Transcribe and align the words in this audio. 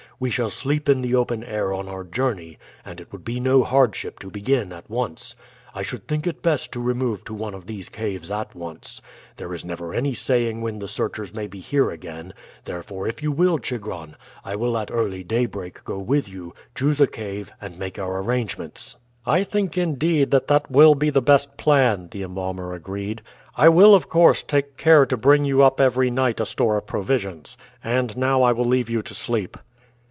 We 0.21 0.29
shall 0.29 0.51
sleep 0.51 0.87
in 0.87 1.01
the 1.01 1.15
open 1.15 1.43
air 1.43 1.73
on 1.73 1.89
our 1.89 2.03
journey, 2.03 2.59
and 2.85 3.01
it 3.01 3.11
would 3.11 3.23
be 3.25 3.39
no 3.39 3.63
hardship 3.63 4.19
to 4.19 4.29
begin 4.29 4.71
at 4.71 4.87
once. 4.87 5.35
I 5.73 5.81
should 5.81 6.07
think 6.07 6.27
it 6.27 6.43
best 6.43 6.71
to 6.73 6.79
remove 6.79 7.23
to 7.23 7.33
one 7.33 7.55
of 7.55 7.65
these 7.65 7.89
caves 7.89 8.29
at 8.29 8.53
once. 8.53 9.01
There 9.37 9.51
is 9.51 9.65
never 9.65 9.95
any 9.95 10.13
saying 10.13 10.61
when 10.61 10.77
the 10.77 10.87
searchers 10.87 11.33
may 11.33 11.47
be 11.47 11.59
here 11.59 11.89
again; 11.89 12.35
therefore 12.65 13.07
if 13.07 13.23
you 13.23 13.31
will, 13.31 13.57
Chigron, 13.57 14.13
I 14.45 14.55
will 14.55 14.77
at 14.77 14.91
early 14.91 15.23
daybreak 15.23 15.83
go 15.85 15.97
with 15.97 16.29
you, 16.29 16.53
choose 16.75 17.01
a 17.01 17.07
cave, 17.07 17.51
and 17.59 17.79
make 17.79 17.97
our 17.97 18.21
arrangements." 18.21 18.97
"I 19.25 19.43
think, 19.43 19.75
indeed, 19.75 20.29
that 20.29 20.47
that 20.49 20.69
will 20.69 20.93
be 20.93 21.09
the 21.09 21.23
best 21.23 21.57
plan," 21.57 22.09
the 22.11 22.21
embalmer 22.21 22.73
agreed. 22.73 23.23
"I 23.57 23.69
will, 23.69 23.95
of 23.95 24.07
course, 24.07 24.43
take 24.43 24.77
care 24.77 25.07
to 25.07 25.17
bring 25.17 25.45
you 25.45 25.63
up 25.63 25.81
every 25.81 26.11
night 26.11 26.39
a 26.39 26.45
store 26.45 26.77
of 26.77 26.85
provisions. 26.85 27.57
And 27.83 28.15
now 28.15 28.43
I 28.43 28.51
will 28.51 28.65
leave 28.65 28.87
you 28.87 29.01
to 29.01 29.15
sleep." 29.15 29.57